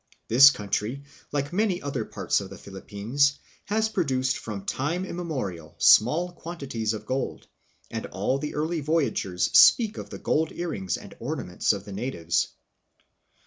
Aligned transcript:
This 0.29 0.59
region, 0.59 1.05
like 1.31 1.53
many 1.53 1.79
other 1.79 2.05
parts 2.05 2.41
of 2.41 2.49
the 2.49 2.57
Philippines, 2.57 3.37
has 3.65 3.87
produced 3.87 4.35
from 4.39 4.65
time 4.65 5.05
immemorial 5.05 5.75
small 5.77 6.31
quantities 6.31 6.95
of 6.95 7.05
gold, 7.05 7.45
and 7.91 8.07
all 8.07 8.39
the 8.39 8.55
early 8.55 8.79
voyagers 8.81 9.51
speak 9.53 9.99
of 9.99 10.09
the 10.09 10.17
gold 10.17 10.51
earrings 10.53 10.97
and 10.97 11.13
ornaments 11.19 11.71
of 11.71 11.85
the 11.85 11.93
natives. 11.93 12.47